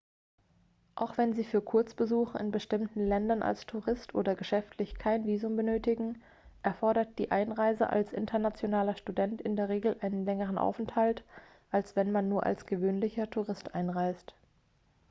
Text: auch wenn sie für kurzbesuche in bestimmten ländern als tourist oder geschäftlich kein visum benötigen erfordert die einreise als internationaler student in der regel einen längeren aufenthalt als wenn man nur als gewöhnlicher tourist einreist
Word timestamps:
auch 0.95 1.19
wenn 1.19 1.33
sie 1.33 1.43
für 1.43 1.61
kurzbesuche 1.61 2.35
in 2.39 2.49
bestimmten 2.49 3.05
ländern 3.07 3.43
als 3.43 3.67
tourist 3.67 4.15
oder 4.15 4.33
geschäftlich 4.33 4.95
kein 4.97 5.27
visum 5.27 5.55
benötigen 5.55 6.23
erfordert 6.63 7.19
die 7.19 7.29
einreise 7.29 7.87
als 7.87 8.11
internationaler 8.11 8.95
student 8.97 9.41
in 9.43 9.55
der 9.55 9.69
regel 9.69 9.95
einen 10.01 10.25
längeren 10.25 10.57
aufenthalt 10.57 11.23
als 11.69 11.95
wenn 11.95 12.11
man 12.11 12.29
nur 12.29 12.47
als 12.47 12.65
gewöhnlicher 12.65 13.29
tourist 13.29 13.75
einreist 13.75 14.33